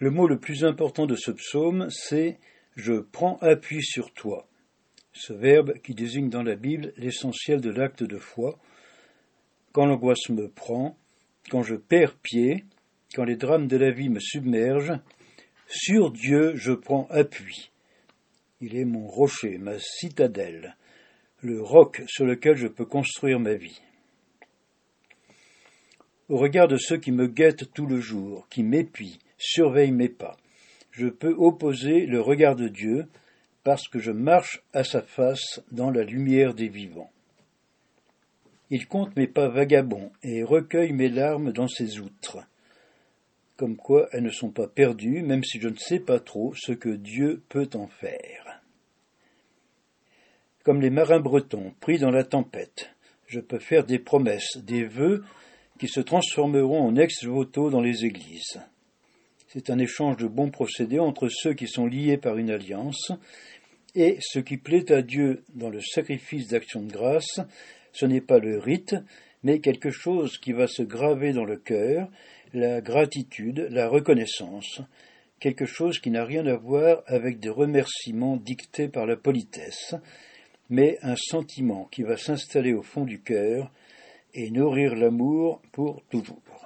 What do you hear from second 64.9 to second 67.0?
à Dieu dans le sacrifice d'action de